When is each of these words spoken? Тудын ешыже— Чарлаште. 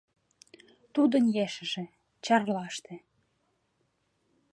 Тудын 0.93 1.23
ешыже— 1.45 1.83
Чарлаште. 2.25 2.93